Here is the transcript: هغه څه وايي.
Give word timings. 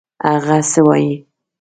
هغه 0.27 0.57
څه 0.71 0.79
وايي. 0.87 1.13